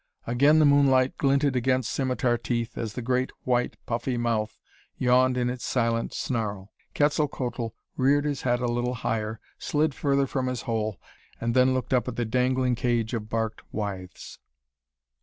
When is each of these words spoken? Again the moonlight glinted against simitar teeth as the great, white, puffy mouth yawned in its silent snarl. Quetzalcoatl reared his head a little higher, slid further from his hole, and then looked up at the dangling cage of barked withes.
Again 0.25 0.57
the 0.57 0.65
moonlight 0.65 1.15
glinted 1.19 1.55
against 1.55 1.91
simitar 1.91 2.35
teeth 2.35 2.75
as 2.75 2.93
the 2.93 3.03
great, 3.03 3.29
white, 3.43 3.77
puffy 3.85 4.17
mouth 4.17 4.59
yawned 4.97 5.37
in 5.37 5.47
its 5.47 5.63
silent 5.63 6.11
snarl. 6.11 6.73
Quetzalcoatl 6.95 7.67
reared 7.97 8.25
his 8.25 8.41
head 8.41 8.61
a 8.61 8.65
little 8.67 8.95
higher, 8.95 9.39
slid 9.59 9.93
further 9.93 10.25
from 10.25 10.47
his 10.47 10.63
hole, 10.63 10.99
and 11.39 11.53
then 11.53 11.75
looked 11.75 11.93
up 11.93 12.07
at 12.07 12.15
the 12.15 12.25
dangling 12.25 12.73
cage 12.73 13.13
of 13.13 13.29
barked 13.29 13.61
withes. 13.71 14.39